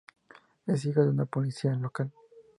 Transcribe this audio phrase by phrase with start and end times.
[0.65, 2.11] Es hijo de un policía local.